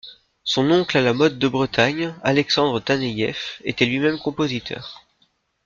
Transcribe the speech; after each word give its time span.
Son 0.43 0.71
oncle 0.71 0.97
à 0.97 1.01
la 1.01 1.13
mode 1.13 1.37
de 1.37 1.47
Bretagne, 1.47 2.15
Alexandre 2.23 2.79
Taneïev, 2.79 3.37
était 3.65 3.85
lui-même 3.85 4.17
compositeur. 4.17 5.03